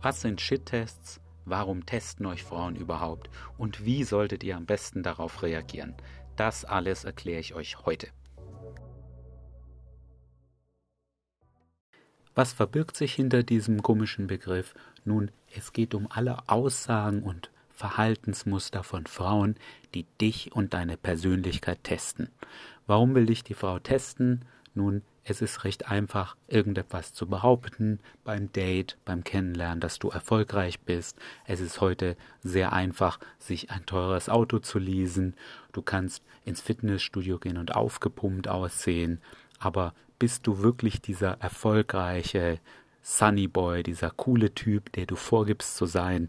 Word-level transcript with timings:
Was 0.00 0.20
sind 0.20 0.40
Shit-Tests? 0.40 1.20
Warum 1.44 1.84
testen 1.84 2.26
euch 2.26 2.44
Frauen 2.44 2.76
überhaupt? 2.76 3.30
Und 3.56 3.84
wie 3.84 4.04
solltet 4.04 4.44
ihr 4.44 4.56
am 4.56 4.64
besten 4.64 5.02
darauf 5.02 5.42
reagieren? 5.42 5.96
Das 6.36 6.64
alles 6.64 7.02
erkläre 7.02 7.40
ich 7.40 7.54
euch 7.54 7.84
heute. 7.84 8.08
Was 12.36 12.52
verbirgt 12.52 12.96
sich 12.96 13.12
hinter 13.12 13.42
diesem 13.42 13.82
komischen 13.82 14.28
Begriff? 14.28 14.72
Nun, 15.04 15.32
es 15.56 15.72
geht 15.72 15.94
um 15.94 16.06
alle 16.08 16.48
Aussagen 16.48 17.24
und 17.24 17.50
Verhaltensmuster 17.70 18.84
von 18.84 19.06
Frauen, 19.06 19.56
die 19.94 20.04
dich 20.20 20.52
und 20.52 20.74
deine 20.74 20.96
Persönlichkeit 20.96 21.82
testen. 21.82 22.28
Warum 22.86 23.16
will 23.16 23.26
dich 23.26 23.42
die 23.42 23.54
Frau 23.54 23.80
testen? 23.80 24.44
Nun, 24.74 25.02
es 25.30 25.42
ist 25.42 25.64
recht 25.64 25.88
einfach, 25.88 26.36
irgendetwas 26.46 27.12
zu 27.12 27.26
behaupten 27.26 28.00
beim 28.24 28.50
Date, 28.52 28.96
beim 29.04 29.24
Kennenlernen, 29.24 29.80
dass 29.80 29.98
du 29.98 30.08
erfolgreich 30.08 30.80
bist. 30.80 31.18
Es 31.44 31.60
ist 31.60 31.80
heute 31.80 32.16
sehr 32.42 32.72
einfach, 32.72 33.18
sich 33.38 33.70
ein 33.70 33.84
teures 33.84 34.28
Auto 34.28 34.58
zu 34.58 34.78
leasen. 34.78 35.34
Du 35.72 35.82
kannst 35.82 36.22
ins 36.44 36.60
Fitnessstudio 36.60 37.38
gehen 37.38 37.58
und 37.58 37.74
aufgepumpt 37.74 38.48
aussehen. 38.48 39.20
Aber 39.58 39.94
bist 40.18 40.46
du 40.46 40.60
wirklich 40.62 41.00
dieser 41.00 41.40
erfolgreiche 41.40 42.58
Sunny 43.02 43.48
Boy, 43.48 43.82
dieser 43.82 44.10
coole 44.10 44.54
Typ, 44.54 44.92
der 44.92 45.06
du 45.06 45.16
vorgibst 45.16 45.76
zu 45.76 45.86
sein? 45.86 46.28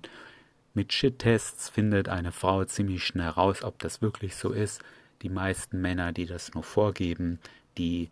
Mit 0.73 0.93
Shit-Tests 0.93 1.69
findet 1.69 2.09
eine 2.09 2.31
Frau 2.31 2.63
ziemlich 2.65 3.03
schnell 3.03 3.29
raus, 3.29 3.63
ob 3.63 3.79
das 3.79 4.01
wirklich 4.01 4.35
so 4.35 4.51
ist. 4.51 4.81
Die 5.21 5.29
meisten 5.29 5.81
Männer, 5.81 6.13
die 6.13 6.25
das 6.25 6.53
nur 6.53 6.63
vorgeben, 6.63 7.39
die 7.77 8.09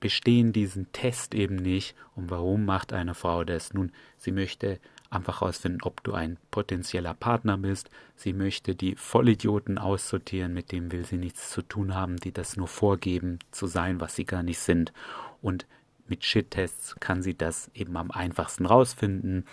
bestehen 0.00 0.52
diesen 0.52 0.92
Test 0.92 1.34
eben 1.34 1.56
nicht. 1.56 1.94
Und 2.14 2.30
warum 2.30 2.64
macht 2.64 2.92
eine 2.92 3.14
Frau 3.14 3.44
das? 3.44 3.72
Nun, 3.72 3.92
sie 4.16 4.32
möchte 4.32 4.78
einfach 5.10 5.40
herausfinden, 5.40 5.82
ob 5.82 6.02
du 6.02 6.12
ein 6.12 6.36
potenzieller 6.50 7.14
Partner 7.14 7.56
bist. 7.56 7.90
Sie 8.16 8.32
möchte 8.32 8.74
die 8.74 8.96
Vollidioten 8.96 9.78
aussortieren, 9.78 10.52
mit 10.52 10.72
denen 10.72 10.92
will 10.92 11.04
sie 11.04 11.16
nichts 11.16 11.50
zu 11.50 11.62
tun 11.62 11.94
haben, 11.94 12.16
die 12.16 12.32
das 12.32 12.56
nur 12.56 12.68
vorgeben 12.68 13.38
zu 13.50 13.66
sein, 13.66 14.00
was 14.00 14.16
sie 14.16 14.24
gar 14.24 14.42
nicht 14.42 14.58
sind. 14.58 14.92
Und 15.40 15.66
mit 16.08 16.24
Shit-Tests 16.24 16.96
kann 17.00 17.22
sie 17.22 17.36
das 17.36 17.70
eben 17.74 17.96
am 17.96 18.10
einfachsten 18.10 18.66
rausfinden. 18.66 19.44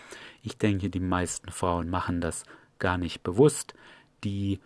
Ich 0.42 0.58
denke, 0.58 0.90
die 0.90 1.00
meisten 1.00 1.52
Frauen 1.52 1.90
machen 1.90 2.22
das 2.22 2.44
gar 2.80 2.98
nicht 2.98 3.24
bewusst. 3.24 3.74
Die 4.24 4.60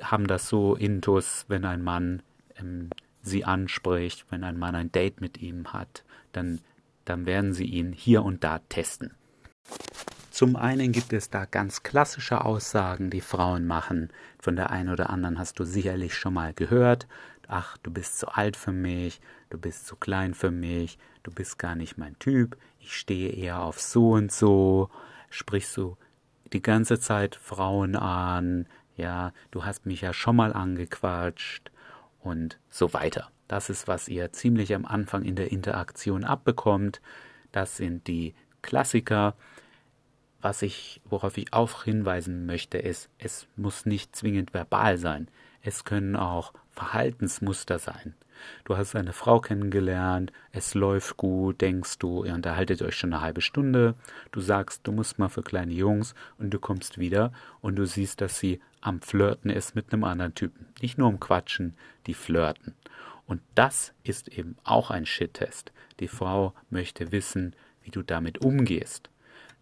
haben 0.00 0.26
das 0.26 0.48
so 0.48 0.74
intus, 0.74 1.46
wenn 1.48 1.64
ein 1.64 1.82
Mann 1.82 2.22
ähm, 2.56 2.90
sie 3.22 3.44
anspricht, 3.44 4.26
wenn 4.30 4.44
ein 4.44 4.58
Mann 4.58 4.74
ein 4.74 4.92
Date 4.92 5.20
mit 5.20 5.40
ihm 5.40 5.72
hat, 5.72 6.04
dann, 6.32 6.60
dann 7.04 7.26
werden 7.26 7.52
sie 7.52 7.66
ihn 7.66 7.92
hier 7.92 8.22
und 8.22 8.44
da 8.44 8.60
testen. 8.68 9.14
Zum 10.30 10.56
einen 10.56 10.92
gibt 10.92 11.12
es 11.12 11.28
da 11.28 11.44
ganz 11.44 11.82
klassische 11.82 12.44
Aussagen, 12.44 13.10
die 13.10 13.20
Frauen 13.20 13.66
machen. 13.66 14.10
Von 14.38 14.56
der 14.56 14.70
einen 14.70 14.88
oder 14.88 15.10
anderen 15.10 15.38
hast 15.38 15.58
du 15.58 15.64
sicherlich 15.64 16.14
schon 16.14 16.34
mal 16.34 16.54
gehört. 16.54 17.06
Ach, 17.48 17.76
du 17.78 17.90
bist 17.90 18.18
zu 18.18 18.28
alt 18.28 18.56
für 18.56 18.72
mich, 18.72 19.20
du 19.50 19.58
bist 19.58 19.86
zu 19.86 19.96
klein 19.96 20.34
für 20.34 20.52
mich, 20.52 20.98
du 21.24 21.32
bist 21.32 21.58
gar 21.58 21.74
nicht 21.74 21.98
mein 21.98 22.16
Typ, 22.20 22.56
ich 22.78 22.96
stehe 22.96 23.30
eher 23.32 23.60
auf 23.60 23.80
so 23.80 24.12
und 24.12 24.30
so. 24.30 24.88
Sprichst 25.30 25.76
du 25.76 25.96
die 26.52 26.62
ganze 26.62 27.00
Zeit 27.00 27.34
Frauen 27.34 27.96
an, 27.96 28.66
ja, 28.96 29.32
du 29.50 29.64
hast 29.64 29.84
mich 29.84 30.00
ja 30.00 30.12
schon 30.12 30.36
mal 30.36 30.52
angequatscht 30.52 31.70
und 32.20 32.58
so 32.68 32.92
weiter. 32.92 33.30
Das 33.48 33.70
ist, 33.70 33.88
was 33.88 34.08
ihr 34.08 34.32
ziemlich 34.32 34.74
am 34.74 34.84
Anfang 34.84 35.24
in 35.24 35.34
der 35.34 35.50
Interaktion 35.50 36.24
abbekommt. 36.24 37.00
Das 37.52 37.76
sind 37.76 38.06
die 38.06 38.34
Klassiker. 38.62 39.34
Was 40.40 40.62
ich, 40.62 41.00
worauf 41.04 41.36
ich 41.36 41.52
auch 41.52 41.84
hinweisen 41.84 42.46
möchte, 42.46 42.78
ist, 42.78 43.10
es 43.18 43.46
muss 43.56 43.86
nicht 43.86 44.14
zwingend 44.16 44.54
verbal 44.54 44.98
sein. 44.98 45.28
Es 45.62 45.84
können 45.84 46.16
auch 46.16 46.52
Verhaltensmuster 46.70 47.78
sein. 47.78 48.14
Du 48.64 48.76
hast 48.76 48.96
eine 48.96 49.12
Frau 49.12 49.40
kennengelernt, 49.40 50.32
es 50.52 50.74
läuft 50.74 51.16
gut, 51.16 51.60
denkst 51.60 51.98
du, 51.98 52.24
ihr 52.24 52.34
unterhaltet 52.34 52.80
euch 52.82 52.96
schon 52.96 53.12
eine 53.12 53.22
halbe 53.22 53.42
Stunde, 53.42 53.94
du 54.32 54.40
sagst, 54.40 54.86
du 54.86 54.92
musst 54.92 55.18
mal 55.18 55.28
für 55.28 55.42
kleine 55.42 55.74
Jungs 55.74 56.14
und 56.38 56.50
du 56.50 56.58
kommst 56.58 56.98
wieder 56.98 57.32
und 57.60 57.76
du 57.76 57.86
siehst, 57.86 58.20
dass 58.20 58.38
sie 58.38 58.60
am 58.80 59.00
Flirten 59.00 59.50
ist 59.50 59.74
mit 59.74 59.92
einem 59.92 60.04
anderen 60.04 60.34
Typen. 60.34 60.66
Nicht 60.80 60.98
nur 60.98 61.08
um 61.08 61.20
Quatschen, 61.20 61.76
die 62.06 62.14
flirten. 62.14 62.74
Und 63.26 63.42
das 63.54 63.92
ist 64.02 64.28
eben 64.28 64.56
auch 64.64 64.90
ein 64.90 65.06
Shit-Test. 65.06 65.72
Die 66.00 66.08
Frau 66.08 66.54
möchte 66.70 67.12
wissen, 67.12 67.54
wie 67.82 67.90
du 67.90 68.02
damit 68.02 68.38
umgehst. 68.44 69.10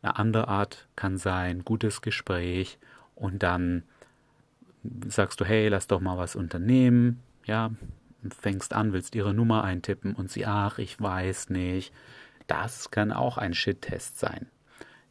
Eine 0.00 0.16
andere 0.16 0.48
Art 0.48 0.88
kann 0.96 1.18
sein, 1.18 1.64
gutes 1.64 2.00
Gespräch 2.00 2.78
und 3.14 3.42
dann 3.42 3.82
sagst 5.08 5.40
du, 5.40 5.44
hey, 5.44 5.68
lass 5.68 5.88
doch 5.88 6.00
mal 6.00 6.16
was 6.16 6.36
unternehmen, 6.36 7.20
ja, 7.44 7.72
fängst 8.40 8.72
an, 8.72 8.92
willst 8.92 9.14
ihre 9.14 9.34
Nummer 9.34 9.64
eintippen 9.64 10.14
und 10.14 10.30
sie, 10.30 10.46
ach, 10.46 10.78
ich 10.78 11.00
weiß 11.00 11.50
nicht. 11.50 11.92
Das 12.46 12.90
kann 12.90 13.12
auch 13.12 13.36
ein 13.38 13.54
Shit-Test 13.54 14.18
sein. 14.18 14.46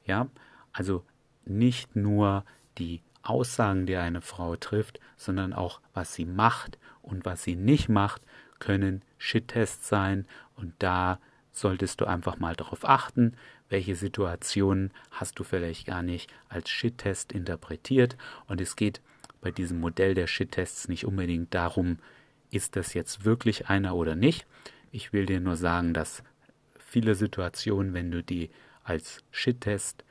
Ja, 0.05 0.27
also 0.71 1.03
nicht 1.45 1.95
nur 1.95 2.45
die 2.77 3.01
Aussagen, 3.29 3.85
die 3.85 3.95
eine 3.95 4.21
Frau 4.21 4.55
trifft, 4.55 4.99
sondern 5.15 5.53
auch 5.53 5.81
was 5.93 6.13
sie 6.13 6.25
macht 6.25 6.77
und 7.01 7.25
was 7.25 7.43
sie 7.43 7.55
nicht 7.55 7.89
macht, 7.89 8.21
können 8.59 9.03
Shit-Tests 9.17 9.87
sein 9.87 10.25
und 10.55 10.73
da 10.79 11.19
solltest 11.51 12.01
du 12.01 12.05
einfach 12.05 12.37
mal 12.37 12.55
darauf 12.55 12.87
achten, 12.87 13.35
welche 13.69 13.95
Situationen 13.95 14.91
hast 15.11 15.39
du 15.39 15.43
vielleicht 15.43 15.85
gar 15.85 16.03
nicht 16.03 16.31
als 16.49 16.69
Shit-Test 16.69 17.31
interpretiert 17.31 18.17
und 18.47 18.61
es 18.61 18.75
geht 18.75 19.01
bei 19.41 19.51
diesem 19.51 19.79
Modell 19.79 20.13
der 20.13 20.27
Shit-Tests 20.27 20.87
nicht 20.87 21.05
unbedingt 21.05 21.53
darum, 21.53 21.99
ist 22.49 22.75
das 22.75 22.93
jetzt 22.93 23.25
wirklich 23.25 23.69
einer 23.69 23.95
oder 23.95 24.15
nicht. 24.15 24.45
Ich 24.91 25.13
will 25.13 25.25
dir 25.25 25.39
nur 25.39 25.57
sagen, 25.57 25.93
dass 25.93 26.23
viele 26.77 27.15
Situationen, 27.15 27.93
wenn 27.93 28.11
du 28.11 28.23
die 28.23 28.49
als 28.83 29.23
Shit-Test 29.31 30.03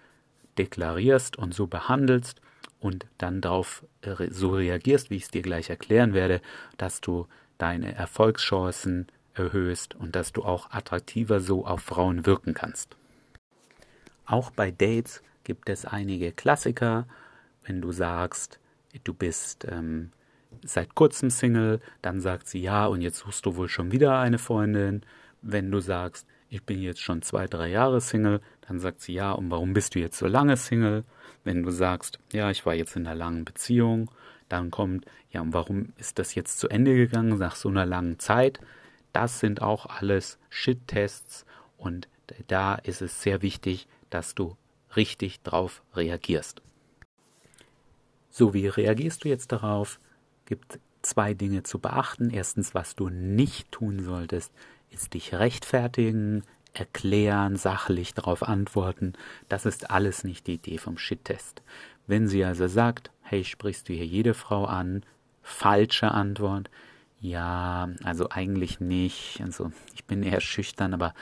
deklarierst 0.58 1.36
und 1.36 1.54
so 1.54 1.66
behandelst, 1.66 2.40
und 2.80 3.06
dann 3.18 3.40
darauf 3.40 3.84
äh, 4.02 4.28
so 4.30 4.50
reagierst, 4.50 5.10
wie 5.10 5.16
ich 5.16 5.24
es 5.24 5.30
dir 5.30 5.42
gleich 5.42 5.70
erklären 5.70 6.12
werde, 6.14 6.40
dass 6.78 7.00
du 7.00 7.26
deine 7.58 7.94
Erfolgschancen 7.94 9.06
erhöhst 9.34 9.94
und 9.94 10.16
dass 10.16 10.32
du 10.32 10.44
auch 10.44 10.70
attraktiver 10.70 11.40
so 11.40 11.66
auf 11.66 11.82
Frauen 11.82 12.26
wirken 12.26 12.54
kannst. 12.54 12.96
Auch 14.24 14.50
bei 14.50 14.70
Dates 14.70 15.22
gibt 15.44 15.68
es 15.68 15.84
einige 15.84 16.32
Klassiker. 16.32 17.06
Wenn 17.64 17.80
du 17.80 17.92
sagst, 17.92 18.58
du 19.04 19.14
bist 19.14 19.66
ähm, 19.70 20.10
seit 20.64 20.94
kurzem 20.94 21.30
Single, 21.30 21.80
dann 22.02 22.20
sagt 22.20 22.48
sie 22.48 22.60
ja 22.60 22.86
und 22.86 23.02
jetzt 23.02 23.18
suchst 23.18 23.46
du 23.46 23.56
wohl 23.56 23.68
schon 23.68 23.92
wieder 23.92 24.18
eine 24.18 24.38
Freundin. 24.38 25.02
Wenn 25.42 25.70
du 25.70 25.80
sagst, 25.80 26.26
ich 26.56 26.64
bin 26.64 26.80
jetzt 26.80 27.02
schon 27.02 27.20
zwei, 27.20 27.46
drei 27.46 27.68
Jahre 27.68 28.00
Single, 28.00 28.40
dann 28.62 28.80
sagt 28.80 29.02
sie 29.02 29.12
ja 29.12 29.32
und 29.32 29.50
warum 29.50 29.74
bist 29.74 29.94
du 29.94 29.98
jetzt 29.98 30.18
so 30.18 30.26
lange 30.26 30.56
Single? 30.56 31.04
Wenn 31.44 31.62
du 31.62 31.70
sagst, 31.70 32.18
ja, 32.32 32.50
ich 32.50 32.64
war 32.64 32.74
jetzt 32.74 32.96
in 32.96 33.06
einer 33.06 33.14
langen 33.14 33.44
Beziehung, 33.44 34.10
dann 34.48 34.70
kommt, 34.70 35.04
ja, 35.30 35.42
und 35.42 35.52
warum 35.52 35.92
ist 35.98 36.18
das 36.18 36.34
jetzt 36.34 36.58
zu 36.58 36.68
Ende 36.68 36.96
gegangen 36.96 37.38
nach 37.38 37.56
so 37.56 37.68
einer 37.68 37.84
langen 37.84 38.18
Zeit? 38.18 38.58
Das 39.12 39.38
sind 39.38 39.60
auch 39.60 39.86
alles 39.86 40.38
Shit-Tests 40.48 41.44
und 41.76 42.08
da 42.48 42.76
ist 42.76 43.02
es 43.02 43.22
sehr 43.22 43.42
wichtig, 43.42 43.86
dass 44.08 44.34
du 44.34 44.56
richtig 44.96 45.42
drauf 45.42 45.82
reagierst. 45.94 46.62
So, 48.30 48.54
wie 48.54 48.66
reagierst 48.66 49.24
du 49.24 49.28
jetzt 49.28 49.52
darauf? 49.52 50.00
Gibt 50.46 50.80
zwei 51.02 51.34
Dinge 51.34 51.62
zu 51.62 51.78
beachten. 51.78 52.30
Erstens, 52.30 52.74
was 52.74 52.96
du 52.96 53.08
nicht 53.08 53.70
tun 53.72 54.02
solltest, 54.02 54.52
ist 54.90 55.14
dich 55.14 55.34
rechtfertigen, 55.34 56.44
erklären, 56.72 57.56
sachlich 57.56 58.14
darauf 58.14 58.42
antworten. 58.42 59.14
Das 59.48 59.66
ist 59.66 59.90
alles 59.90 60.24
nicht 60.24 60.46
die 60.46 60.54
Idee 60.54 60.78
vom 60.78 60.98
Shit-Test. 60.98 61.62
Wenn 62.06 62.28
sie 62.28 62.44
also 62.44 62.68
sagt, 62.68 63.10
hey, 63.22 63.44
sprichst 63.44 63.88
du 63.88 63.92
hier 63.92 64.06
jede 64.06 64.34
Frau 64.34 64.64
an? 64.64 65.04
Falsche 65.42 66.10
Antwort. 66.10 66.70
Ja, 67.20 67.88
also 68.04 68.28
eigentlich 68.30 68.80
nicht. 68.80 69.40
Also 69.40 69.72
ich 69.94 70.04
bin 70.04 70.22
eher 70.22 70.40
schüchtern, 70.40 70.94
aber 70.94 71.14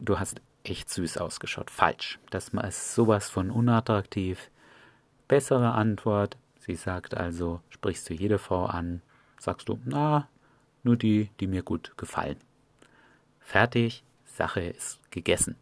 du 0.00 0.18
hast 0.18 0.40
echt 0.64 0.90
süß 0.90 1.18
ausgeschaut. 1.18 1.70
Falsch. 1.70 2.18
Das 2.30 2.48
ist 2.48 2.94
sowas 2.94 3.30
von 3.30 3.50
unattraktiv. 3.50 4.50
Bessere 5.28 5.72
Antwort. 5.72 6.36
Sie 6.58 6.74
sagt 6.74 7.16
also, 7.16 7.60
sprichst 7.70 8.10
du 8.10 8.14
jede 8.14 8.38
Frau 8.38 8.66
an? 8.66 9.02
Sagst 9.38 9.68
du, 9.68 9.78
na, 9.84 10.28
nur 10.82 10.96
die, 10.96 11.30
die 11.40 11.46
mir 11.46 11.62
gut 11.62 11.92
gefallen. 11.96 12.36
Fertig, 13.46 14.02
Sache 14.24 14.60
ist 14.60 14.98
gegessen. 15.12 15.54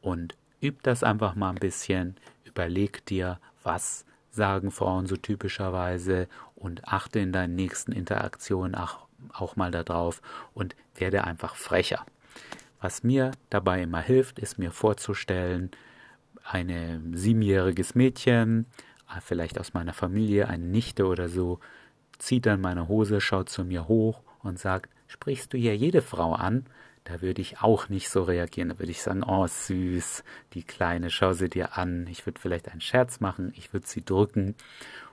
Und 0.00 0.36
üb 0.62 0.84
das 0.84 1.02
einfach 1.02 1.34
mal 1.34 1.50
ein 1.50 1.56
bisschen, 1.56 2.16
überleg 2.44 3.04
dir, 3.06 3.40
was 3.64 4.04
sagen 4.30 4.70
Frauen 4.70 5.06
so 5.06 5.16
typischerweise 5.16 6.28
und 6.54 6.86
achte 6.86 7.18
in 7.18 7.32
deinen 7.32 7.56
nächsten 7.56 7.90
Interaktionen 7.90 8.76
auch, 8.76 9.08
auch 9.32 9.56
mal 9.56 9.72
darauf 9.72 10.22
und 10.54 10.76
werde 10.94 11.24
einfach 11.24 11.56
frecher. 11.56 12.06
Was 12.80 13.02
mir 13.02 13.32
dabei 13.50 13.82
immer 13.82 14.00
hilft, 14.00 14.38
ist 14.38 14.60
mir 14.60 14.70
vorzustellen, 14.70 15.72
ein 16.44 17.14
siebenjähriges 17.16 17.96
Mädchen, 17.96 18.66
äh, 19.08 19.20
vielleicht 19.20 19.58
aus 19.58 19.74
meiner 19.74 19.92
Familie, 19.92 20.48
eine 20.48 20.66
Nichte 20.66 21.06
oder 21.06 21.28
so, 21.28 21.58
zieht 22.18 22.46
dann 22.46 22.60
meine 22.60 22.86
Hose, 22.86 23.20
schaut 23.20 23.48
zu 23.48 23.64
mir 23.64 23.88
hoch 23.88 24.22
und 24.44 24.60
sagt, 24.60 24.88
sprichst 25.08 25.52
du 25.52 25.58
hier 25.58 25.76
jede 25.76 26.00
Frau 26.00 26.32
an? 26.34 26.64
Da 27.04 27.20
würde 27.20 27.42
ich 27.42 27.60
auch 27.60 27.88
nicht 27.88 28.08
so 28.08 28.22
reagieren. 28.22 28.68
Da 28.68 28.78
würde 28.78 28.92
ich 28.92 29.02
sagen, 29.02 29.24
oh 29.24 29.46
süß, 29.46 30.22
die 30.54 30.62
Kleine, 30.62 31.10
schau 31.10 31.32
sie 31.32 31.48
dir 31.48 31.76
an. 31.76 32.06
Ich 32.06 32.26
würde 32.26 32.40
vielleicht 32.40 32.68
einen 32.68 32.80
Scherz 32.80 33.20
machen, 33.20 33.52
ich 33.56 33.72
würde 33.72 33.86
sie 33.86 34.04
drücken. 34.04 34.54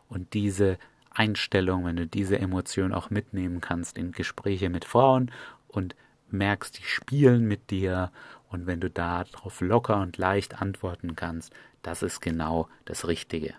Und 0.07 0.33
diese 0.33 0.77
Einstellung, 1.09 1.85
wenn 1.85 1.95
du 1.95 2.07
diese 2.07 2.39
Emotion 2.39 2.93
auch 2.93 3.09
mitnehmen 3.09 3.61
kannst 3.61 3.97
in 3.97 4.11
Gespräche 4.11 4.69
mit 4.69 4.85
Frauen 4.85 5.31
und 5.67 5.95
merkst, 6.29 6.77
die 6.77 6.83
spielen 6.83 7.47
mit 7.47 7.71
dir 7.71 8.11
und 8.49 8.67
wenn 8.67 8.79
du 8.79 8.89
darauf 8.89 9.61
locker 9.61 10.01
und 10.01 10.17
leicht 10.17 10.61
antworten 10.61 11.15
kannst, 11.15 11.53
das 11.81 12.03
ist 12.03 12.21
genau 12.21 12.67
das 12.85 13.07
Richtige. 13.07 13.55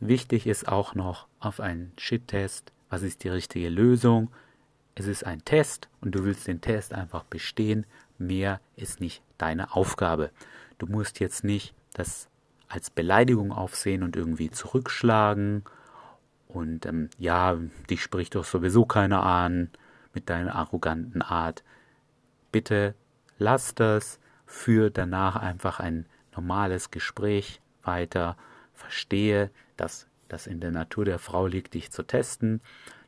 Wichtig 0.00 0.46
ist 0.46 0.66
auch 0.68 0.94
noch 0.94 1.28
auf 1.38 1.60
einen 1.60 1.92
Shit-Test, 1.96 2.72
was 2.90 3.02
ist 3.02 3.24
die 3.24 3.28
richtige 3.28 3.68
Lösung? 3.68 4.30
Es 4.94 5.06
ist 5.06 5.24
ein 5.24 5.44
Test 5.44 5.88
und 6.00 6.14
du 6.14 6.24
willst 6.24 6.46
den 6.46 6.60
Test 6.60 6.92
einfach 6.92 7.24
bestehen. 7.24 7.86
Mehr 8.18 8.60
ist 8.76 9.00
nicht 9.00 9.22
deine 9.38 9.74
Aufgabe. 9.74 10.30
Du 10.78 10.86
musst 10.86 11.20
jetzt 11.20 11.44
nicht 11.44 11.74
das 11.94 12.28
als 12.68 12.90
Beleidigung 12.90 13.52
aufsehen 13.52 14.02
und 14.02 14.16
irgendwie 14.16 14.50
zurückschlagen. 14.50 15.64
Und 16.48 16.86
ähm, 16.86 17.08
ja, 17.18 17.56
dich 17.88 18.02
spricht 18.02 18.34
doch 18.34 18.44
sowieso 18.44 18.84
keiner 18.84 19.24
an 19.24 19.70
mit 20.14 20.28
deiner 20.28 20.54
arroganten 20.54 21.22
Art. 21.22 21.64
Bitte 22.50 22.94
lass 23.38 23.74
das, 23.74 24.18
für 24.46 24.90
danach 24.90 25.36
einfach 25.36 25.80
ein 25.80 26.06
normales 26.34 26.90
Gespräch 26.90 27.60
weiter. 27.82 28.36
Verstehe, 28.74 29.50
dass 29.76 30.06
das 30.28 30.46
in 30.46 30.60
der 30.60 30.70
Natur 30.70 31.04
der 31.06 31.18
Frau 31.18 31.46
liegt, 31.46 31.74
dich 31.74 31.90
zu 31.90 32.02
testen. 32.02 32.60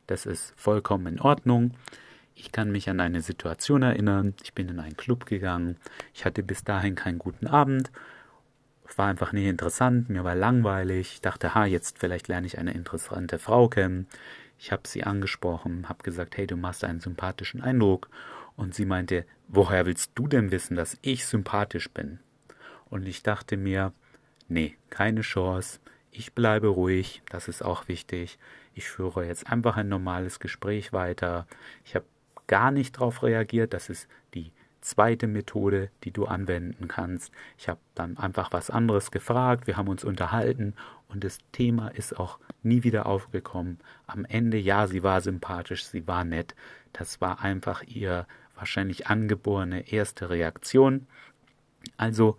Das 0.07 0.25
ist 0.25 0.53
vollkommen 0.55 1.07
in 1.07 1.21
Ordnung. 1.21 1.71
Ich 2.35 2.51
kann 2.51 2.71
mich 2.71 2.89
an 2.89 2.99
eine 2.99 3.21
Situation 3.21 3.81
erinnern. 3.81 4.33
Ich 4.43 4.53
bin 4.53 4.67
in 4.69 4.79
einen 4.79 4.97
Club 4.97 5.25
gegangen. 5.25 5.77
Ich 6.13 6.25
hatte 6.25 6.43
bis 6.43 6.63
dahin 6.63 6.95
keinen 6.95 7.17
guten 7.17 7.47
Abend. 7.47 7.91
War 8.97 9.07
einfach 9.07 9.33
nicht 9.33 9.47
interessant. 9.47 10.09
Mir 10.09 10.23
war 10.23 10.35
langweilig. 10.35 11.13
Ich 11.13 11.21
dachte, 11.21 11.55
ha, 11.55 11.65
jetzt 11.65 11.99
vielleicht 11.99 12.27
lerne 12.27 12.47
ich 12.47 12.57
eine 12.57 12.73
interessante 12.73 13.39
Frau 13.39 13.67
kennen. 13.67 14.07
Ich 14.57 14.71
habe 14.71 14.87
sie 14.87 15.03
angesprochen, 15.03 15.89
habe 15.89 16.03
gesagt, 16.03 16.37
hey, 16.37 16.47
du 16.47 16.55
machst 16.55 16.83
einen 16.83 17.01
sympathischen 17.01 17.61
Eindruck. 17.61 18.09
Und 18.55 18.73
sie 18.73 18.85
meinte, 18.85 19.25
woher 19.47 19.85
willst 19.85 20.11
du 20.15 20.27
denn 20.27 20.51
wissen, 20.51 20.75
dass 20.75 20.97
ich 21.01 21.25
sympathisch 21.25 21.89
bin? 21.89 22.19
Und 22.85 23.05
ich 23.05 23.23
dachte 23.23 23.57
mir, 23.57 23.91
nee, 24.47 24.77
keine 24.89 25.21
Chance. 25.21 25.79
Ich 26.11 26.33
bleibe 26.33 26.67
ruhig, 26.67 27.21
das 27.29 27.49
ist 27.49 27.63
auch 27.63 27.89
wichtig. 27.89 28.37
Ich 28.75 28.89
führe 28.89 29.25
jetzt 29.25 29.51
einfach 29.51 29.77
ein 29.77 29.87
normales 29.87 30.39
Gespräch 30.39 30.93
weiter. 30.93 31.47
Ich 31.83 31.95
habe 31.95 32.05
gar 32.47 32.71
nicht 32.71 32.97
darauf 32.97 33.23
reagiert. 33.23 33.73
Das 33.73 33.89
ist 33.89 34.07
die 34.33 34.51
zweite 34.81 35.27
Methode, 35.27 35.89
die 36.03 36.11
du 36.11 36.25
anwenden 36.25 36.87
kannst. 36.87 37.31
Ich 37.57 37.67
habe 37.67 37.79
dann 37.95 38.17
einfach 38.17 38.53
was 38.53 38.69
anderes 38.69 39.09
gefragt, 39.09 39.65
wir 39.65 39.77
haben 39.77 39.87
uns 39.87 40.03
unterhalten 40.03 40.75
und 41.07 41.23
das 41.23 41.39
Thema 41.51 41.87
ist 41.87 42.19
auch 42.19 42.37
nie 42.61 42.83
wieder 42.83 43.07
aufgekommen. 43.07 43.79
Am 44.05 44.25
Ende, 44.25 44.57
ja, 44.57 44.85
sie 44.87 45.01
war 45.01 45.21
sympathisch, 45.21 45.85
sie 45.85 46.07
war 46.07 46.23
nett. 46.23 46.55
Das 46.93 47.19
war 47.19 47.41
einfach 47.41 47.81
ihr 47.83 48.27
wahrscheinlich 48.55 49.07
angeborene 49.07 49.91
erste 49.91 50.29
Reaktion. 50.29 51.07
Also 51.97 52.37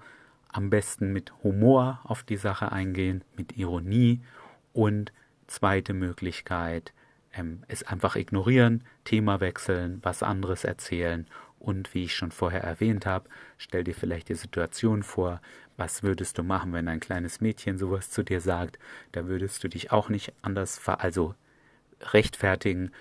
am 0.48 0.70
besten 0.70 1.12
mit 1.12 1.32
Humor 1.42 2.00
auf 2.04 2.22
die 2.22 2.36
Sache 2.36 2.72
eingehen, 2.72 3.24
mit 3.36 3.56
Ironie 3.56 4.20
und 4.72 5.12
zweite 5.46 5.94
Möglichkeit, 5.94 6.92
ähm, 7.32 7.62
es 7.68 7.82
einfach 7.82 8.16
ignorieren, 8.16 8.84
Thema 9.04 9.40
wechseln, 9.40 10.00
was 10.02 10.22
anderes 10.22 10.64
erzählen 10.64 11.26
und 11.58 11.94
wie 11.94 12.04
ich 12.04 12.14
schon 12.14 12.30
vorher 12.30 12.62
erwähnt 12.62 13.06
habe, 13.06 13.28
stell 13.58 13.84
dir 13.84 13.94
vielleicht 13.94 14.28
die 14.28 14.34
Situation 14.34 15.02
vor, 15.02 15.40
was 15.76 16.02
würdest 16.02 16.38
du 16.38 16.42
machen, 16.42 16.72
wenn 16.72 16.88
ein 16.88 17.00
kleines 17.00 17.40
Mädchen 17.40 17.78
sowas 17.78 18.10
zu 18.10 18.22
dir 18.22 18.40
sagt? 18.40 18.78
Da 19.12 19.26
würdest 19.26 19.62
du 19.62 19.68
dich 19.68 19.92
auch 19.92 20.08
nicht 20.08 20.32
anders, 20.42 20.80
also 20.88 21.34
rechtfertigen. 22.00 22.92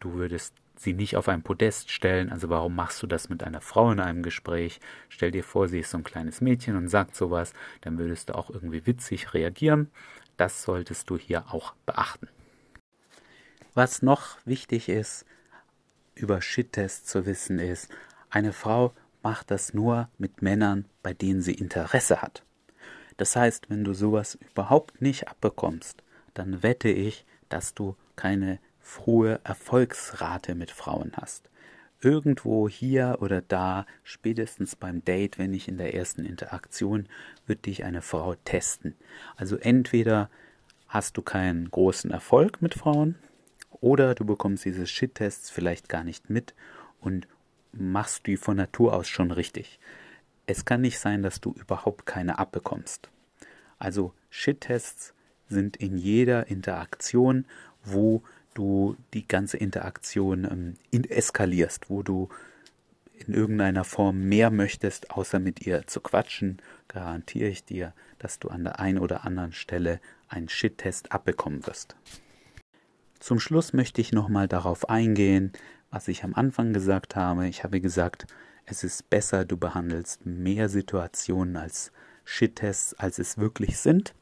Du 0.00 0.14
würdest 0.14 0.54
sie 0.76 0.92
nicht 0.92 1.16
auf 1.16 1.28
ein 1.28 1.42
Podest 1.42 1.90
stellen. 1.90 2.30
Also 2.30 2.50
warum 2.50 2.74
machst 2.74 3.02
du 3.02 3.06
das 3.06 3.28
mit 3.28 3.42
einer 3.42 3.60
Frau 3.60 3.90
in 3.90 4.00
einem 4.00 4.22
Gespräch? 4.22 4.80
Stell 5.08 5.30
dir 5.30 5.44
vor, 5.44 5.68
sie 5.68 5.80
ist 5.80 5.90
so 5.90 5.98
ein 5.98 6.04
kleines 6.04 6.40
Mädchen 6.40 6.76
und 6.76 6.88
sagt 6.88 7.16
sowas, 7.16 7.52
dann 7.80 7.98
würdest 7.98 8.28
du 8.28 8.34
auch 8.34 8.50
irgendwie 8.50 8.86
witzig 8.86 9.34
reagieren. 9.34 9.90
Das 10.38 10.62
solltest 10.62 11.10
du 11.10 11.18
hier 11.18 11.52
auch 11.52 11.74
beachten. 11.84 12.28
Was 13.74 14.02
noch 14.02 14.38
wichtig 14.46 14.88
ist, 14.88 15.26
über 16.14 16.40
Shit-Tests 16.40 17.06
zu 17.06 17.26
wissen, 17.26 17.58
ist, 17.58 17.90
eine 18.30 18.52
Frau 18.52 18.94
macht 19.22 19.50
das 19.50 19.74
nur 19.74 20.08
mit 20.16 20.40
Männern, 20.40 20.86
bei 21.02 21.12
denen 21.12 21.42
sie 21.42 21.54
Interesse 21.54 22.22
hat. 22.22 22.44
Das 23.16 23.36
heißt, 23.36 23.68
wenn 23.68 23.84
du 23.84 23.94
sowas 23.94 24.38
überhaupt 24.50 25.02
nicht 25.02 25.28
abbekommst, 25.28 26.02
dann 26.34 26.62
wette 26.62 26.88
ich, 26.88 27.26
dass 27.48 27.74
du 27.74 27.96
keine 28.16 28.60
frohe 28.80 29.40
Erfolgsrate 29.44 30.54
mit 30.54 30.70
Frauen 30.70 31.12
hast. 31.16 31.50
Irgendwo 32.00 32.68
hier 32.68 33.18
oder 33.20 33.42
da, 33.42 33.86
spätestens 34.04 34.76
beim 34.76 35.04
Date, 35.04 35.38
wenn 35.38 35.50
nicht 35.50 35.68
in 35.68 35.78
der 35.78 35.94
ersten 35.94 36.24
Interaktion, 36.24 37.08
wird 37.46 37.66
dich 37.66 37.84
eine 37.84 38.02
Frau 38.02 38.34
testen. 38.44 38.94
Also 39.36 39.56
entweder 39.56 40.30
hast 40.86 41.16
du 41.16 41.22
keinen 41.22 41.70
großen 41.70 42.10
Erfolg 42.10 42.62
mit 42.62 42.74
Frauen 42.74 43.16
oder 43.80 44.14
du 44.14 44.24
bekommst 44.24 44.64
diese 44.64 44.86
Shit-Tests 44.86 45.50
vielleicht 45.50 45.88
gar 45.88 46.04
nicht 46.04 46.30
mit 46.30 46.54
und 47.00 47.26
machst 47.72 48.26
die 48.26 48.36
von 48.36 48.56
Natur 48.56 48.94
aus 48.94 49.08
schon 49.08 49.30
richtig. 49.30 49.78
Es 50.46 50.64
kann 50.64 50.80
nicht 50.80 50.98
sein, 50.98 51.22
dass 51.22 51.40
du 51.40 51.52
überhaupt 51.52 52.06
keine 52.06 52.38
abbekommst. 52.38 53.10
Also 53.78 54.14
Shit-Tests 54.30 55.14
sind 55.48 55.76
in 55.76 55.96
jeder 55.96 56.46
Interaktion, 56.48 57.46
wo 57.84 58.22
du 58.58 58.96
die 59.14 59.26
ganze 59.26 59.56
Interaktion 59.56 60.44
ähm, 60.44 60.74
in 60.90 61.04
eskalierst, 61.04 61.88
wo 61.88 62.02
du 62.02 62.28
in 63.14 63.34
irgendeiner 63.34 63.84
Form 63.84 64.20
mehr 64.28 64.50
möchtest, 64.50 65.10
außer 65.10 65.38
mit 65.38 65.66
ihr 65.66 65.86
zu 65.86 66.00
quatschen, 66.00 66.58
garantiere 66.88 67.48
ich 67.48 67.64
dir, 67.64 67.92
dass 68.18 68.38
du 68.38 68.48
an 68.48 68.64
der 68.64 68.80
einen 68.80 68.98
oder 68.98 69.24
anderen 69.24 69.52
Stelle 69.52 70.00
einen 70.28 70.48
Shit-Test 70.48 71.12
abbekommen 71.12 71.66
wirst. 71.66 71.96
Zum 73.18 73.40
Schluss 73.40 73.72
möchte 73.72 74.00
ich 74.00 74.12
nochmal 74.12 74.46
darauf 74.46 74.88
eingehen, 74.88 75.52
was 75.90 76.08
ich 76.08 76.22
am 76.22 76.34
Anfang 76.34 76.72
gesagt 76.72 77.16
habe. 77.16 77.48
Ich 77.48 77.64
habe 77.64 77.80
gesagt, 77.80 78.26
es 78.66 78.84
ist 78.84 79.08
besser, 79.10 79.44
du 79.44 79.56
behandelst 79.56 80.26
mehr 80.26 80.68
Situationen 80.68 81.56
als 81.56 81.92
Shit-Tests, 82.24 82.94
als 82.94 83.18
es 83.18 83.38
wirklich 83.38 83.78
sind, 83.78 84.14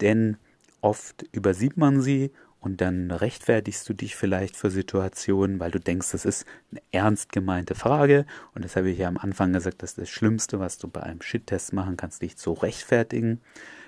denn 0.00 0.36
oft 0.80 1.24
übersieht 1.32 1.76
man 1.76 2.00
sie 2.00 2.32
und 2.66 2.80
dann 2.80 3.12
rechtfertigst 3.12 3.88
du 3.88 3.94
dich 3.94 4.16
vielleicht 4.16 4.56
für 4.56 4.72
Situationen, 4.72 5.60
weil 5.60 5.70
du 5.70 5.78
denkst, 5.78 6.10
das 6.10 6.24
ist 6.24 6.44
eine 6.72 6.82
ernst 6.90 7.30
gemeinte 7.30 7.76
Frage. 7.76 8.26
Und 8.56 8.64
das 8.64 8.74
habe 8.74 8.90
ich 8.90 8.98
ja 8.98 9.06
am 9.06 9.18
Anfang 9.18 9.52
gesagt, 9.52 9.84
das 9.84 9.90
ist 9.90 9.98
das 9.98 10.10
Schlimmste, 10.10 10.58
was 10.58 10.76
du 10.76 10.88
bei 10.88 11.00
einem 11.00 11.22
Shit-Test 11.22 11.74
machen 11.74 11.96
kannst, 11.96 12.22
dich 12.22 12.36
zu 12.36 12.54
rechtfertigen. 12.54 13.40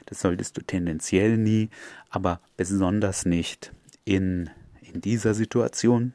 Das 0.07 0.21
solltest 0.21 0.57
du 0.57 0.61
tendenziell 0.63 1.39
nie, 1.39 1.71
aber 2.09 2.41
besonders 2.57 3.27
nicht 3.27 3.73
in, 4.05 4.49
in 4.81 5.01
dieser 5.01 5.35
Situation. 5.35 6.13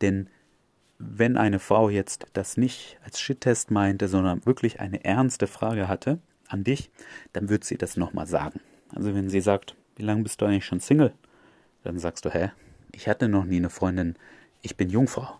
Denn 0.00 0.28
wenn 0.98 1.36
eine 1.36 1.60
Frau 1.60 1.90
jetzt 1.90 2.26
das 2.32 2.56
nicht 2.56 2.98
als 3.04 3.20
Shit-Test 3.20 3.70
meinte, 3.70 4.08
sondern 4.08 4.44
wirklich 4.46 4.80
eine 4.80 5.04
ernste 5.04 5.46
Frage 5.46 5.86
hatte 5.86 6.18
an 6.48 6.64
dich, 6.64 6.90
dann 7.32 7.48
wird 7.48 7.62
sie 7.62 7.78
das 7.78 7.96
nochmal 7.96 8.26
sagen. 8.26 8.58
Also 8.92 9.14
wenn 9.14 9.30
sie 9.30 9.40
sagt, 9.40 9.76
wie 10.00 10.04
lange 10.06 10.22
bist 10.22 10.40
du 10.40 10.46
eigentlich 10.46 10.64
schon 10.64 10.80
Single? 10.80 11.12
Dann 11.84 11.98
sagst 11.98 12.24
du, 12.24 12.30
hä? 12.30 12.52
Ich 12.90 13.06
hatte 13.06 13.28
noch 13.28 13.44
nie 13.44 13.58
eine 13.58 13.68
Freundin, 13.68 14.16
ich 14.62 14.74
bin 14.78 14.88
Jungfrau. 14.88 15.38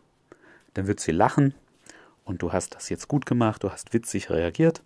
Dann 0.74 0.86
wird 0.86 1.00
sie 1.00 1.12
lachen 1.12 1.54
und 2.24 2.42
du 2.42 2.52
hast 2.52 2.74
das 2.74 2.90
jetzt 2.90 3.08
gut 3.08 3.24
gemacht, 3.24 3.64
du 3.64 3.70
hast 3.70 3.94
witzig 3.94 4.28
reagiert 4.28 4.82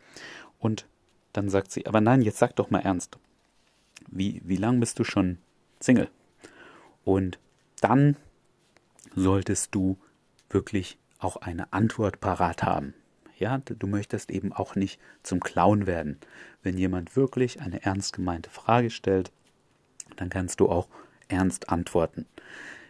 und 0.61 0.87
dann 1.33 1.49
sagt 1.49 1.73
sie, 1.73 1.87
aber 1.87 2.01
nein, 2.01 2.23
jetzt 2.23 2.39
sag 2.39 2.55
doch 2.55 2.71
mal 2.71 2.83
ernst. 2.83 3.19
Wie, 4.07 4.41
wie 4.45 4.55
lang 4.55 4.79
bist 4.79 5.01
du 5.01 5.05
schon 5.05 5.39
Single? 5.81 6.09
Und 7.05 7.41
dann 7.81 8.17
solltest 9.17 9.75
du 9.75 9.99
wirklich 10.51 10.99
auch 11.19 11.35
eine 11.39 11.73
Antwort 11.73 12.21
parat 12.21 12.63
haben. 12.63 12.95
Ja, 13.37 13.59
du 13.59 13.89
möchtest 13.89 14.31
eben 14.31 14.53
auch 14.53 14.77
nicht 14.77 15.01
zum 15.25 15.41
Clown 15.41 15.89
werden. 15.89 16.21
Wenn 16.63 16.79
jemand 16.79 17.17
wirklich 17.17 17.61
eine 17.61 17.83
ernst 17.83 18.13
gemeinte 18.13 18.51
Frage 18.51 18.91
stellt, 18.91 19.33
dann 20.17 20.31
kannst 20.31 20.61
du 20.61 20.69
auch 20.69 20.89
ernst 21.29 21.69
antworten. 21.69 22.27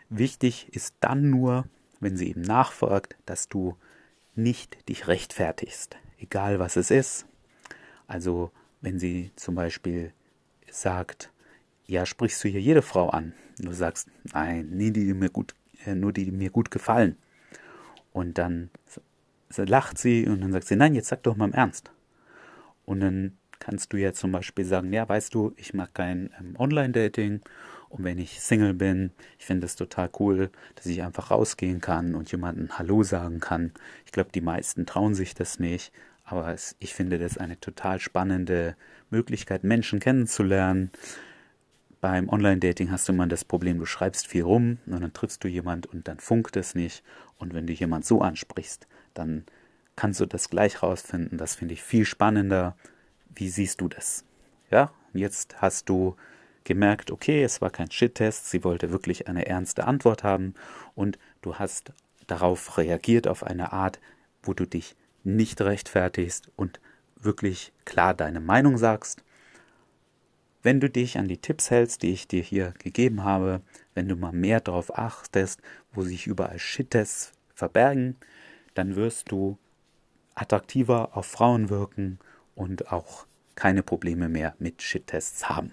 Wichtig 0.09 0.69
ist 0.73 0.95
dann 1.00 1.31
nur, 1.31 1.64
wenn 2.00 2.16
sie 2.16 2.28
eben 2.28 2.43
nachfragt, 2.43 3.16
dass 3.26 3.49
du 3.49 3.76
nicht 4.35 4.88
dich 4.88 5.07
rechtfertigst, 5.09 5.97
egal 6.19 6.59
was 6.59 6.76
es 6.76 6.90
ist. 6.90 7.26
Also 8.07 8.50
wenn 8.81 8.99
sie 8.99 9.33
zum 9.37 9.54
Beispiel 9.54 10.12
sagt, 10.71 11.31
ja, 11.87 12.07
sprichst 12.07 12.43
du 12.45 12.49
hier 12.49 12.61
jede 12.61 12.83
Frau 12.83 13.09
an? 13.09 13.35
Du 13.59 13.73
sagst, 13.73 14.09
nein, 14.33 14.69
nie 14.71 14.90
die, 14.90 15.07
die 15.07 15.14
mir 15.14 15.31
gut, 15.31 15.54
äh, 15.85 15.95
nur 15.95 16.12
die, 16.12 16.25
die 16.26 16.33
mir 16.33 16.50
gut 16.50 16.71
gefallen. 16.71 17.16
Und 18.12 18.38
dann 18.38 18.71
lacht 19.57 19.99
sie 19.99 20.26
und 20.26 20.40
dann 20.40 20.52
sagt 20.52 20.66
sie, 20.66 20.76
nein, 20.76 20.95
jetzt 20.95 21.09
sag 21.09 21.23
doch 21.23 21.37
mal 21.37 21.47
im 21.47 21.54
Ernst. 21.54 21.90
Und 22.85 23.00
dann 23.00 23.38
kannst 23.64 23.92
du 23.92 23.97
ja 23.97 24.12
zum 24.12 24.30
Beispiel 24.30 24.64
sagen, 24.66 24.92
ja, 24.92 25.09
weißt 25.09 25.35
du, 25.35 25.54
ich 25.56 25.73
mag 25.73 25.94
kein 25.94 26.30
ähm, 26.38 26.54
Online-Dating 26.59 27.40
und 27.88 28.04
wenn 28.04 28.18
ich 28.18 28.40
Single 28.40 28.75
bin, 28.75 29.12
ich 29.38 29.47
finde 29.47 29.64
es 29.64 29.75
total 29.75 30.11
cool, 30.18 30.50
dass 30.75 30.85
ich 30.85 31.02
einfach 31.02 31.30
rausgehen 31.30 31.80
kann 31.80 32.14
und 32.14 32.30
jemanden 32.30 32.78
Hallo 32.78 33.02
sagen 33.02 33.40
kann. 33.40 33.73
Ich 34.04 34.12
glaube, 34.12 34.30
die 34.35 34.42
meisten 34.42 34.85
trauen 34.85 35.14
sich 35.14 35.35
das 35.35 35.59
nicht, 35.59 35.92
aber 36.25 36.52
es, 36.52 36.76
ich 36.78 36.92
finde 36.92 37.18
das 37.18 37.38
eine 37.38 37.59
total 37.59 38.00
spannende 38.00 38.76
Möglichkeit, 39.09 39.64
Menschen 39.64 39.99
kennenzulernen. 39.99 40.90
Beim 42.02 42.28
Online-Dating 42.28 42.90
hast 42.90 43.09
du 43.09 43.14
immer 43.14 43.26
das 43.26 43.47
Problem, 43.47 43.78
du 43.78 43.87
schreibst 43.87 44.26
viel 44.26 44.42
rum 44.42 44.76
und 44.85 45.00
dann 45.00 45.14
triffst 45.14 45.42
du 45.42 45.49
jemand 45.49 45.87
und 45.87 46.06
dann 46.06 46.18
funkt 46.18 46.56
es 46.56 46.75
nicht. 46.75 47.02
Und 47.38 47.54
wenn 47.54 47.66
du 47.66 47.73
jemand 47.73 48.04
so 48.04 48.21
ansprichst, 48.21 48.87
dann 49.14 49.44
kannst 49.97 50.21
du 50.21 50.26
das 50.26 50.50
gleich 50.50 50.83
rausfinden. 50.83 51.38
Das 51.38 51.54
finde 51.54 51.73
ich 51.73 51.83
viel 51.83 52.04
spannender. 52.04 52.76
Wie 53.35 53.49
siehst 53.49 53.81
du 53.81 53.88
das? 53.88 54.25
Ja, 54.71 54.93
jetzt 55.12 55.61
hast 55.61 55.88
du 55.88 56.17
gemerkt, 56.62 57.11
okay, 57.11 57.43
es 57.43 57.61
war 57.61 57.71
kein 57.71 57.91
Shit-Test, 57.91 58.50
sie 58.50 58.64
wollte 58.64 58.91
wirklich 58.91 59.29
eine 59.29 59.47
ernste 59.47 59.87
Antwort 59.87 60.23
haben 60.23 60.55
und 60.95 61.19
du 61.43 61.57
hast 61.57 61.93
darauf 62.26 62.79
reagiert 62.79 63.26
auf 63.29 63.45
eine 63.45 63.73
Art, 63.73 64.00
wo 64.43 64.55
du 64.55 64.67
dich 64.67 64.97
nicht 65.25 65.61
rechtfertigst 65.61 66.50
und 66.57 66.81
wirklich 67.17 67.73
klar 67.85 68.14
deine 68.14 68.41
Meinung 68.41 68.79
sagst. 68.79 69.25
Wenn 70.62 70.81
du 70.81 70.88
dich 70.88 71.19
an 71.19 71.29
die 71.29 71.38
Tipps 71.38 71.71
hältst, 71.71 72.03
die 72.03 72.12
ich 72.12 72.26
dir 72.26 72.43
hier 72.43 72.73
gegeben 72.79 73.25
habe, 73.25 73.61
wenn 73.95 74.09
du 74.09 74.17
mal 74.17 74.33
mehr 74.33 74.61
darauf 74.61 74.97
achtest, 74.97 75.61
wo 75.93 76.03
sich 76.03 76.26
überall 76.26 76.59
Shit-Tests 76.59 77.33
verbergen, 77.55 78.17
dann 78.75 78.97
wirst 78.97 79.31
du 79.31 79.59
attraktiver 80.35 81.17
auf 81.17 81.26
Frauen 81.26 81.69
wirken 81.69 82.19
und 82.54 82.92
auch 82.92 83.26
keine 83.54 83.82
Probleme 83.82 84.28
mehr 84.28 84.54
mit 84.58 84.82
Shit-Tests 84.82 85.49
haben. 85.49 85.73